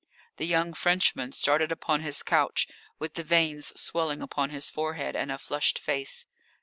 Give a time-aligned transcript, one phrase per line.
[0.37, 2.67] The young Frenchman started upon his couch,
[2.97, 6.25] with the veins swelling upon his forehead and a flushed face.